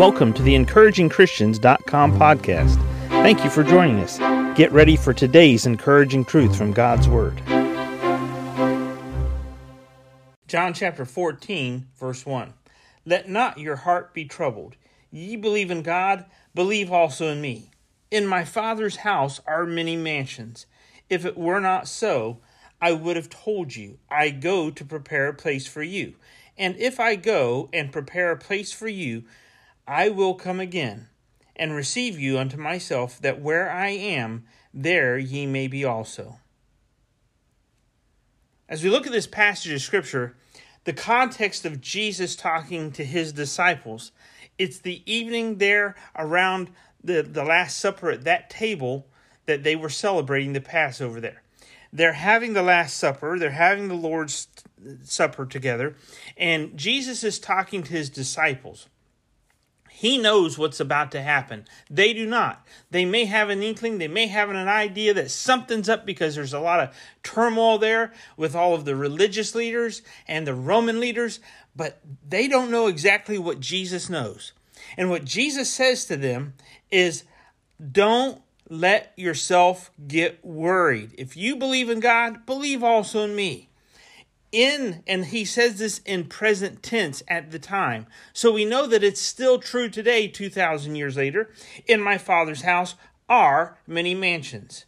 Welcome 0.00 0.32
to 0.32 0.42
the 0.42 0.54
encouragingchristians.com 0.54 2.18
podcast. 2.18 2.76
Thank 3.08 3.44
you 3.44 3.50
for 3.50 3.62
joining 3.62 3.98
us. 3.98 4.16
Get 4.56 4.72
ready 4.72 4.96
for 4.96 5.12
today's 5.12 5.66
encouraging 5.66 6.24
truth 6.24 6.56
from 6.56 6.72
God's 6.72 7.06
Word. 7.06 7.42
John 10.48 10.72
chapter 10.72 11.04
14, 11.04 11.88
verse 11.98 12.24
1. 12.24 12.54
Let 13.04 13.28
not 13.28 13.58
your 13.58 13.76
heart 13.76 14.14
be 14.14 14.24
troubled. 14.24 14.76
Ye 15.10 15.36
believe 15.36 15.70
in 15.70 15.82
God, 15.82 16.24
believe 16.54 16.90
also 16.90 17.28
in 17.28 17.42
me. 17.42 17.70
In 18.10 18.26
my 18.26 18.42
Father's 18.46 18.96
house 18.96 19.38
are 19.46 19.66
many 19.66 19.96
mansions. 19.96 20.64
If 21.10 21.26
it 21.26 21.36
were 21.36 21.60
not 21.60 21.86
so, 21.86 22.38
I 22.80 22.92
would 22.92 23.16
have 23.16 23.28
told 23.28 23.76
you, 23.76 23.98
I 24.10 24.30
go 24.30 24.70
to 24.70 24.82
prepare 24.82 25.28
a 25.28 25.34
place 25.34 25.66
for 25.66 25.82
you. 25.82 26.14
And 26.56 26.74
if 26.78 26.98
I 26.98 27.16
go 27.16 27.68
and 27.74 27.92
prepare 27.92 28.30
a 28.30 28.38
place 28.38 28.72
for 28.72 28.88
you, 28.88 29.24
I 29.86 30.08
will 30.08 30.34
come 30.34 30.60
again 30.60 31.08
and 31.56 31.74
receive 31.74 32.18
you 32.18 32.38
unto 32.38 32.56
myself, 32.56 33.20
that 33.20 33.40
where 33.40 33.70
I 33.70 33.90
am, 33.90 34.44
there 34.72 35.18
ye 35.18 35.46
may 35.46 35.68
be 35.68 35.84
also. 35.84 36.38
As 38.68 38.82
we 38.82 38.88
look 38.88 39.06
at 39.06 39.12
this 39.12 39.26
passage 39.26 39.72
of 39.72 39.82
Scripture, 39.82 40.36
the 40.84 40.92
context 40.92 41.66
of 41.66 41.80
Jesus 41.80 42.36
talking 42.36 42.92
to 42.92 43.04
his 43.04 43.32
disciples, 43.32 44.12
it's 44.58 44.78
the 44.78 45.02
evening 45.10 45.58
there 45.58 45.96
around 46.16 46.70
the, 47.02 47.22
the 47.22 47.44
Last 47.44 47.78
Supper 47.78 48.10
at 48.10 48.24
that 48.24 48.48
table 48.48 49.06
that 49.46 49.62
they 49.64 49.76
were 49.76 49.90
celebrating 49.90 50.52
the 50.52 50.60
Passover 50.60 51.20
there. 51.20 51.42
They're 51.92 52.12
having 52.12 52.52
the 52.52 52.62
Last 52.62 52.96
Supper, 52.96 53.38
they're 53.38 53.50
having 53.50 53.88
the 53.88 53.94
Lord's 53.94 54.48
Supper 55.02 55.44
together, 55.44 55.96
and 56.36 56.76
Jesus 56.78 57.24
is 57.24 57.38
talking 57.38 57.82
to 57.82 57.92
his 57.92 58.08
disciples. 58.08 58.88
He 60.00 60.16
knows 60.16 60.56
what's 60.56 60.80
about 60.80 61.12
to 61.12 61.20
happen. 61.20 61.66
They 61.90 62.14
do 62.14 62.24
not. 62.24 62.66
They 62.90 63.04
may 63.04 63.26
have 63.26 63.50
an 63.50 63.62
inkling, 63.62 63.98
they 63.98 64.08
may 64.08 64.28
have 64.28 64.48
an 64.48 64.56
idea 64.56 65.12
that 65.12 65.30
something's 65.30 65.90
up 65.90 66.06
because 66.06 66.34
there's 66.34 66.54
a 66.54 66.58
lot 66.58 66.80
of 66.80 66.96
turmoil 67.22 67.76
there 67.76 68.14
with 68.34 68.56
all 68.56 68.72
of 68.72 68.86
the 68.86 68.96
religious 68.96 69.54
leaders 69.54 70.00
and 70.26 70.46
the 70.46 70.54
Roman 70.54 71.00
leaders, 71.00 71.38
but 71.76 72.00
they 72.26 72.48
don't 72.48 72.70
know 72.70 72.86
exactly 72.86 73.36
what 73.36 73.60
Jesus 73.60 74.08
knows. 74.08 74.52
And 74.96 75.10
what 75.10 75.26
Jesus 75.26 75.68
says 75.68 76.06
to 76.06 76.16
them 76.16 76.54
is 76.90 77.24
don't 77.92 78.40
let 78.70 79.12
yourself 79.16 79.90
get 80.08 80.42
worried. 80.42 81.10
If 81.18 81.36
you 81.36 81.56
believe 81.56 81.90
in 81.90 82.00
God, 82.00 82.46
believe 82.46 82.82
also 82.82 83.24
in 83.24 83.36
me 83.36 83.69
in 84.52 85.02
and 85.06 85.26
he 85.26 85.44
says 85.44 85.78
this 85.78 86.00
in 86.04 86.24
present 86.24 86.82
tense 86.82 87.22
at 87.28 87.50
the 87.50 87.58
time. 87.58 88.06
So 88.32 88.52
we 88.52 88.64
know 88.64 88.86
that 88.86 89.04
it's 89.04 89.20
still 89.20 89.58
true 89.58 89.88
today 89.88 90.28
2000 90.28 90.94
years 90.96 91.16
later 91.16 91.50
in 91.86 92.00
my 92.00 92.18
father's 92.18 92.62
house 92.62 92.94
are 93.28 93.78
many 93.86 94.14
mansions. 94.14 94.86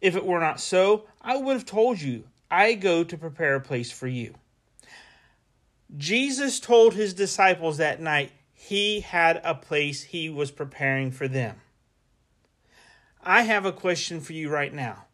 If 0.00 0.16
it 0.16 0.26
were 0.26 0.40
not 0.40 0.60
so 0.60 1.04
i 1.22 1.36
would 1.36 1.52
have 1.52 1.66
told 1.66 2.00
you 2.00 2.24
i 2.50 2.74
go 2.74 3.04
to 3.04 3.18
prepare 3.18 3.56
a 3.56 3.60
place 3.60 3.90
for 3.90 4.06
you. 4.06 4.34
Jesus 5.96 6.60
told 6.60 6.94
his 6.94 7.14
disciples 7.14 7.78
that 7.78 8.00
night 8.00 8.32
he 8.52 9.00
had 9.00 9.40
a 9.44 9.54
place 9.54 10.02
he 10.02 10.30
was 10.30 10.50
preparing 10.50 11.10
for 11.10 11.26
them. 11.26 11.60
I 13.22 13.42
have 13.42 13.64
a 13.64 13.72
question 13.72 14.20
for 14.20 14.32
you 14.32 14.48
right 14.48 14.72
now 14.72 15.06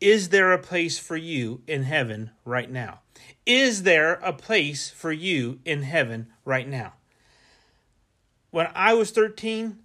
is 0.00 0.30
there 0.30 0.52
a 0.52 0.58
place 0.58 0.98
for 0.98 1.16
you 1.16 1.62
in 1.66 1.82
heaven 1.82 2.30
right 2.44 2.70
now? 2.70 3.00
Is 3.44 3.82
there 3.82 4.14
a 4.14 4.32
place 4.32 4.90
for 4.90 5.12
you 5.12 5.60
in 5.64 5.82
heaven 5.82 6.28
right 6.44 6.68
now? 6.68 6.94
When 8.50 8.68
I 8.74 8.94
was 8.94 9.10
13, 9.10 9.78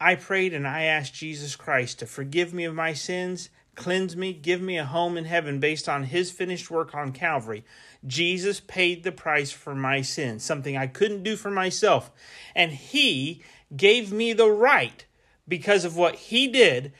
I 0.00 0.14
prayed 0.16 0.52
and 0.52 0.66
I 0.66 0.82
asked 0.82 1.14
Jesus 1.14 1.56
Christ 1.56 1.98
to 2.00 2.06
forgive 2.06 2.52
me 2.52 2.64
of 2.64 2.74
my 2.74 2.92
sins, 2.92 3.50
cleanse 3.74 4.16
me, 4.16 4.32
give 4.32 4.60
me 4.60 4.76
a 4.76 4.84
home 4.84 5.16
in 5.16 5.24
heaven 5.24 5.58
based 5.58 5.88
on 5.88 6.04
his 6.04 6.30
finished 6.30 6.70
work 6.70 6.94
on 6.94 7.12
Calvary. 7.12 7.64
Jesus 8.06 8.60
paid 8.60 9.02
the 9.02 9.12
price 9.12 9.50
for 9.50 9.74
my 9.74 10.02
sins, 10.02 10.44
something 10.44 10.76
I 10.76 10.86
couldn't 10.86 11.22
do 11.22 11.36
for 11.36 11.50
myself. 11.50 12.10
And 12.54 12.72
he 12.72 13.42
gave 13.74 14.12
me 14.12 14.32
the 14.32 14.50
right, 14.50 15.06
because 15.48 15.84
of 15.84 15.96
what 15.96 16.14
he 16.14 16.48
did, 16.48 16.92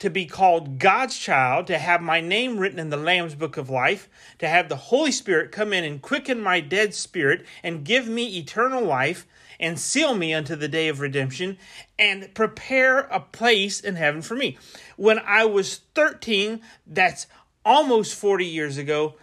to 0.00 0.10
be 0.10 0.26
called 0.26 0.78
God's 0.78 1.16
child, 1.16 1.66
to 1.68 1.78
have 1.78 2.02
my 2.02 2.20
name 2.20 2.58
written 2.58 2.78
in 2.78 2.90
the 2.90 2.96
Lamb's 2.96 3.34
book 3.34 3.56
of 3.56 3.70
life, 3.70 4.08
to 4.38 4.48
have 4.48 4.68
the 4.68 4.76
Holy 4.76 5.12
Spirit 5.12 5.52
come 5.52 5.72
in 5.72 5.84
and 5.84 6.02
quicken 6.02 6.40
my 6.40 6.60
dead 6.60 6.94
spirit 6.94 7.44
and 7.62 7.84
give 7.84 8.08
me 8.08 8.38
eternal 8.38 8.82
life 8.82 9.26
and 9.60 9.78
seal 9.78 10.14
me 10.14 10.32
unto 10.32 10.56
the 10.56 10.68
day 10.68 10.88
of 10.88 11.00
redemption 11.00 11.58
and 11.98 12.34
prepare 12.34 13.00
a 13.00 13.20
place 13.20 13.78
in 13.78 13.96
heaven 13.96 14.22
for 14.22 14.34
me. 14.34 14.56
When 14.96 15.18
I 15.18 15.44
was 15.44 15.82
13, 15.94 16.62
that's 16.86 17.26
almost 17.62 18.14
40 18.14 18.46
years 18.46 18.78
ago, 18.78 19.16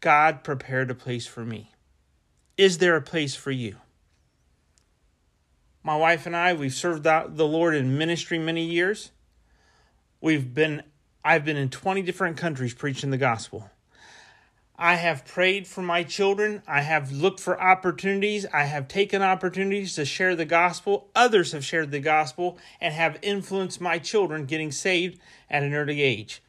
God 0.00 0.44
prepared 0.44 0.88
a 0.88 0.94
place 0.94 1.26
for 1.26 1.44
me. 1.44 1.72
Is 2.56 2.78
there 2.78 2.94
a 2.94 3.02
place 3.02 3.34
for 3.34 3.50
you? 3.50 3.76
My 5.86 5.94
wife 5.94 6.26
and 6.26 6.34
I, 6.34 6.52
we've 6.52 6.74
served 6.74 7.04
the 7.04 7.46
Lord 7.46 7.76
in 7.76 7.96
ministry 7.96 8.40
many 8.40 8.64
years. 8.64 9.12
We've 10.20 10.52
been 10.52 10.82
I've 11.24 11.44
been 11.44 11.56
in 11.56 11.68
20 11.68 12.02
different 12.02 12.36
countries 12.36 12.74
preaching 12.74 13.10
the 13.10 13.16
gospel. 13.16 13.70
I 14.76 14.96
have 14.96 15.24
prayed 15.24 15.68
for 15.68 15.82
my 15.82 16.02
children. 16.02 16.64
I 16.66 16.80
have 16.80 17.12
looked 17.12 17.38
for 17.38 17.62
opportunities. 17.62 18.46
I 18.52 18.64
have 18.64 18.88
taken 18.88 19.22
opportunities 19.22 19.94
to 19.94 20.04
share 20.04 20.34
the 20.34 20.44
gospel. 20.44 21.08
Others 21.14 21.52
have 21.52 21.64
shared 21.64 21.92
the 21.92 22.00
gospel 22.00 22.58
and 22.80 22.92
have 22.92 23.20
influenced 23.22 23.80
my 23.80 24.00
children 24.00 24.46
getting 24.46 24.72
saved 24.72 25.20
at 25.48 25.62
an 25.62 25.72
early 25.72 26.02
age. 26.02 26.42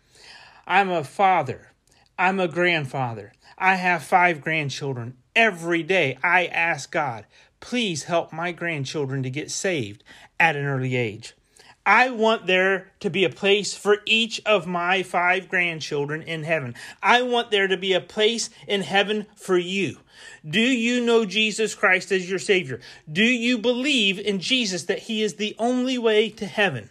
I'm 0.65 0.89
a 0.89 1.03
father. 1.03 1.73
I'm 2.17 2.39
a 2.39 2.47
grandfather. 2.47 3.33
I 3.55 3.75
have 3.75 4.01
five 4.01 4.41
grandchildren. 4.41 5.15
Every 5.37 5.83
day 5.83 6.17
I 6.23 6.47
ask 6.47 6.91
God, 6.91 7.27
please 7.59 8.05
help 8.05 8.33
my 8.33 8.51
grandchildren 8.51 9.21
to 9.21 9.29
get 9.29 9.51
saved 9.51 10.03
at 10.39 10.55
an 10.55 10.65
early 10.65 10.95
age. 10.95 11.35
I 11.85 12.09
want 12.09 12.47
there 12.47 12.91
to 13.01 13.11
be 13.11 13.23
a 13.23 13.29
place 13.29 13.75
for 13.75 13.99
each 14.07 14.41
of 14.47 14.65
my 14.65 15.03
five 15.03 15.47
grandchildren 15.47 16.23
in 16.23 16.41
heaven. 16.41 16.73
I 17.03 17.21
want 17.21 17.51
there 17.51 17.67
to 17.67 17.77
be 17.77 17.93
a 17.93 18.01
place 18.01 18.49
in 18.67 18.81
heaven 18.81 19.27
for 19.35 19.59
you. 19.59 19.99
Do 20.43 20.59
you 20.59 21.05
know 21.05 21.23
Jesus 21.23 21.75
Christ 21.75 22.11
as 22.11 22.27
your 22.27 22.39
Savior? 22.39 22.79
Do 23.09 23.23
you 23.23 23.59
believe 23.59 24.17
in 24.17 24.39
Jesus 24.39 24.85
that 24.85 25.03
He 25.03 25.21
is 25.21 25.35
the 25.35 25.55
only 25.59 25.99
way 25.99 26.31
to 26.31 26.47
heaven? 26.47 26.89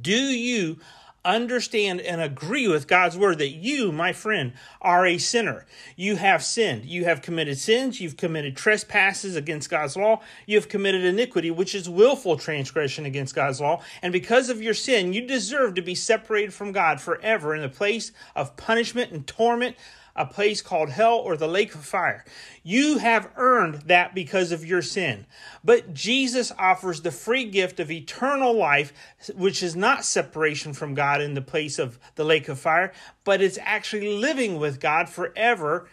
Do 0.00 0.16
you 0.16 0.78
understand 1.24 2.00
and 2.00 2.20
agree 2.20 2.68
with 2.68 2.86
God's 2.86 3.16
word 3.16 3.38
that 3.38 3.50
you, 3.50 3.90
my 3.92 4.12
friend, 4.12 4.52
are 4.80 5.06
a 5.06 5.18
sinner. 5.18 5.66
You 5.96 6.16
have 6.16 6.44
sinned. 6.44 6.84
You 6.84 7.04
have 7.04 7.22
committed 7.22 7.58
sins. 7.58 8.00
You've 8.00 8.16
committed 8.16 8.56
trespasses 8.56 9.36
against 9.36 9.70
God's 9.70 9.96
law. 9.96 10.20
You 10.46 10.56
have 10.56 10.68
committed 10.68 11.04
iniquity, 11.04 11.50
which 11.50 11.74
is 11.74 11.88
willful 11.88 12.36
transgression 12.36 13.06
against 13.06 13.34
God's 13.34 13.60
law. 13.60 13.82
And 14.02 14.12
because 14.12 14.50
of 14.50 14.62
your 14.62 14.74
sin, 14.74 15.12
you 15.12 15.26
deserve 15.26 15.74
to 15.74 15.82
be 15.82 15.94
separated 15.94 16.52
from 16.52 16.72
God 16.72 17.00
forever 17.00 17.54
in 17.54 17.62
the 17.62 17.68
place 17.68 18.12
of 18.36 18.56
punishment 18.56 19.12
and 19.12 19.26
torment 19.26 19.76
a 20.16 20.26
place 20.26 20.62
called 20.62 20.90
hell 20.90 21.16
or 21.16 21.36
the 21.36 21.48
lake 21.48 21.74
of 21.74 21.84
fire. 21.84 22.24
You 22.62 22.98
have 22.98 23.30
earned 23.36 23.82
that 23.86 24.14
because 24.14 24.52
of 24.52 24.64
your 24.64 24.82
sin. 24.82 25.26
But 25.64 25.92
Jesus 25.92 26.52
offers 26.58 27.02
the 27.02 27.10
free 27.10 27.44
gift 27.46 27.80
of 27.80 27.90
eternal 27.90 28.52
life, 28.52 28.92
which 29.34 29.62
is 29.62 29.74
not 29.74 30.04
separation 30.04 30.72
from 30.72 30.94
God 30.94 31.20
in 31.20 31.34
the 31.34 31.42
place 31.42 31.78
of 31.78 31.98
the 32.14 32.24
lake 32.24 32.48
of 32.48 32.58
fire, 32.58 32.92
but 33.24 33.40
it's 33.40 33.58
actually 33.62 34.16
living 34.16 34.58
with 34.58 34.80
God 34.80 35.08
forever 35.08 35.88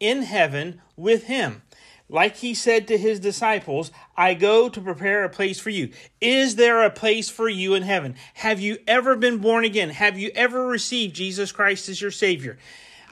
in 0.00 0.22
heaven 0.22 0.80
with 0.96 1.24
Him. 1.24 1.62
Like 2.08 2.36
he 2.36 2.54
said 2.54 2.86
to 2.86 2.98
his 2.98 3.18
disciples, 3.18 3.90
I 4.16 4.34
go 4.34 4.68
to 4.68 4.80
prepare 4.80 5.24
a 5.24 5.28
place 5.28 5.58
for 5.58 5.70
you. 5.70 5.90
Is 6.20 6.54
there 6.54 6.84
a 6.84 6.90
place 6.90 7.28
for 7.28 7.48
you 7.48 7.74
in 7.74 7.82
heaven? 7.82 8.14
Have 8.34 8.60
you 8.60 8.78
ever 8.86 9.16
been 9.16 9.38
born 9.38 9.64
again? 9.64 9.90
Have 9.90 10.16
you 10.16 10.30
ever 10.34 10.68
received 10.68 11.16
Jesus 11.16 11.50
Christ 11.50 11.88
as 11.88 12.00
your 12.00 12.12
Savior? 12.12 12.58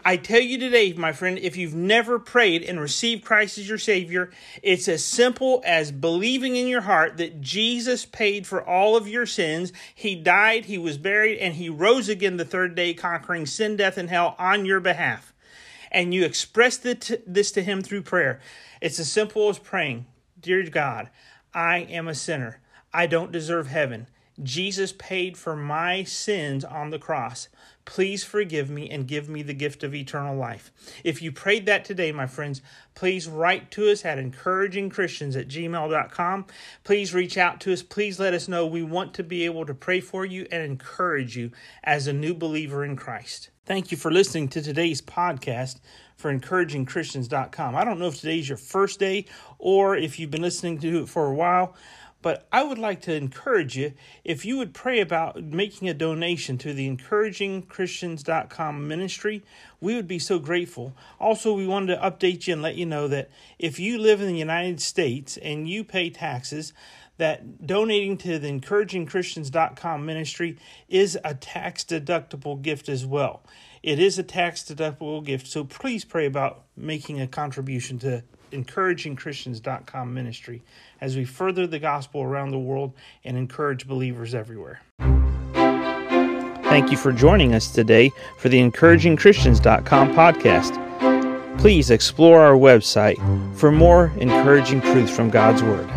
I 0.06 0.19
tell 0.19 0.41
you 0.41 0.59
today, 0.59 0.93
my 0.93 1.12
friend, 1.12 1.39
if 1.39 1.56
you've 1.56 1.75
never 1.75 2.19
prayed 2.19 2.62
and 2.62 2.79
received 2.79 3.25
Christ 3.25 3.56
as 3.56 3.67
your 3.67 3.79
Savior, 3.79 4.31
it's 4.62 4.87
as 4.87 5.03
simple 5.03 5.62
as 5.65 5.91
believing 5.93 6.56
in 6.56 6.69
your 6.69 6.83
heart 6.83 7.17
that 7.17 7.41
Jesus 7.41 8.05
paid 8.05 8.47
for 8.47 8.62
all 8.62 8.97
of 8.97 9.09
your 9.09 9.25
sins. 9.25 9.73
He 9.95 10.15
died, 10.15 10.67
He 10.67 10.77
was 10.77 10.99
buried, 10.99 11.39
and 11.39 11.55
He 11.55 11.71
rose 11.71 12.11
again 12.11 12.37
the 12.37 12.45
third 12.45 12.75
day, 12.75 12.93
conquering 12.93 13.47
sin, 13.47 13.77
death, 13.77 13.97
and 13.97 14.11
hell 14.11 14.37
on 14.39 14.67
your 14.67 14.81
behalf. 14.81 15.33
And 15.91 16.12
you 16.12 16.25
express 16.25 16.77
this 16.77 17.53
to 17.53 17.62
Him 17.62 17.81
through 17.81 18.03
prayer. 18.03 18.41
It's 18.83 18.99
as 18.99 19.11
simple 19.11 19.49
as 19.49 19.59
praying 19.59 20.05
Dear 20.39 20.69
God, 20.69 21.09
I 21.55 21.79
am 21.79 22.09
a 22.09 22.15
sinner. 22.15 22.61
I 22.93 23.06
don't 23.06 23.33
deserve 23.33 23.69
heaven. 23.69 24.09
Jesus 24.43 24.93
paid 24.93 25.39
for 25.39 25.56
my 25.56 26.03
sins 26.05 26.65
on 26.65 26.91
the 26.91 26.99
cross. 26.99 27.49
Please 27.85 28.25
forgive 28.25 28.71
me 28.71 28.89
and 28.89 29.07
give 29.07 29.29
me 29.29 29.43
the 29.43 29.55
gift 29.55 29.83
of 29.83 29.95
eternal 29.95 30.37
life. 30.37 30.73
If 31.05 31.21
you 31.21 31.33
prayed 31.33 31.67
that 31.67 31.85
today, 31.85 32.13
my 32.13 32.27
friends, 32.27 32.63
please 32.95 33.29
write 33.29 33.71
to 33.73 33.91
us 33.91 34.05
at 34.05 34.19
encouragingchristians 34.19 35.39
at 35.39 35.49
gmail.com. 35.49 36.47
Please 36.83 37.15
reach 37.15 37.37
out 37.37 37.61
to 37.61 37.73
us. 37.73 37.83
Please 37.83 38.19
let 38.19 38.35
us 38.35 38.49
know. 38.49 38.67
We 38.67 38.83
want 38.83 39.15
to 39.15 39.23
be 39.23 39.45
able 39.45 39.67
to 39.67 39.75
pray 39.75 40.01
for 40.01 40.25
you 40.25 40.47
and 40.51 40.63
encourage 40.63 41.37
you 41.37 41.51
as 41.83 42.07
a 42.07 42.13
new 42.13 42.35
believer 42.35 42.85
in 42.85 42.97
Christ. 42.97 43.51
Thank 43.67 43.91
you 43.91 43.97
for 43.97 44.11
listening 44.11 44.49
to 44.49 44.63
today's 44.63 45.01
podcast 45.01 45.81
for 46.17 46.33
encouragingchristians.com. 46.33 47.75
I 47.75 47.85
don't 47.85 47.99
know 47.99 48.09
if 48.09 48.21
today's 48.21 48.49
your 48.49 48.59
first 48.59 49.01
day 49.01 49.27
or 49.59 49.97
if 49.97 50.19
you've 50.19 50.31
been 50.31 50.43
listening 50.43 50.79
to 50.81 51.03
it 51.03 51.09
for 51.09 51.27
a 51.27 51.35
while. 51.35 51.75
But 52.25 52.49
I 52.50 52.62
would 52.62 52.79
like 52.79 53.03
to 53.03 53.15
encourage 53.15 53.76
you 53.76 53.93
if 54.25 54.47
you 54.47 54.56
would 54.56 54.73
pray 54.73 55.00
about 55.00 55.43
making 55.43 55.91
a 55.91 55.94
donation 55.94 56.56
to 56.56 56.73
the 56.73 56.88
encouragingchristians.com 56.88 58.88
ministry. 58.88 59.43
We 59.79 59.94
would 59.94 60.09
be 60.09 60.19
so 60.19 60.38
grateful. 60.38 60.97
Also, 61.21 61.53
we 61.53 61.67
wanted 61.67 61.94
to 61.94 62.00
update 62.00 62.47
you 62.47 62.55
and 62.55 62.62
let 62.62 62.76
you 62.76 62.87
know 62.87 63.09
that 63.09 63.29
if 63.59 63.79
you 63.79 63.99
live 63.99 64.23
in 64.23 64.29
the 64.29 64.38
United 64.38 64.81
States 64.81 65.37
and 65.37 65.69
you 65.69 65.85
pay 65.85 66.09
taxes, 66.09 66.73
that 67.19 67.67
donating 67.67 68.17
to 68.17 68.38
the 68.38 68.49
encouragingchristians.com 68.49 70.06
ministry 70.06 70.56
is 70.88 71.19
a 71.23 71.35
tax 71.35 71.85
deductible 71.85 72.62
gift 72.62 72.88
as 72.88 73.05
well. 73.05 73.43
It 73.82 73.99
is 73.99 74.19
a 74.19 74.23
tax 74.23 74.62
deductible 74.62 75.23
gift, 75.23 75.47
so 75.47 75.62
please 75.62 76.06
pray 76.06 76.25
about 76.25 76.62
making 76.75 77.20
a 77.20 77.27
contribution 77.27 77.99
to 77.99 78.25
encouragingchristians.com 78.55 80.15
ministry 80.15 80.62
as 81.01 81.17
we 81.17 81.25
further 81.25 81.67
the 81.67 81.79
gospel 81.79 82.23
around 82.23 82.51
the 82.51 82.59
world 82.59 82.93
and 83.25 83.37
encourage 83.37 83.87
believers 83.87 84.35
everywhere. 84.35 84.81
Thank 86.65 86.91
you 86.91 86.97
for 86.97 87.12
joining 87.12 87.55
us 87.55 87.71
today 87.71 88.11
for 88.39 88.49
the 88.49 88.59
encouragingchristians.com 88.59 90.15
podcast. 90.15 91.59
Please 91.59 91.91
explore 91.91 92.41
our 92.41 92.56
website 92.56 93.17
for 93.56 93.71
more 93.71 94.12
encouraging 94.17 94.81
truths 94.81 95.15
from 95.15 95.31
God's 95.31 95.62
Word. 95.62 95.89